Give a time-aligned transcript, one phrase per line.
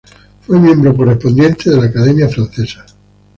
[0.41, 2.83] Fue miembro correspondiente de la Academia Francesa.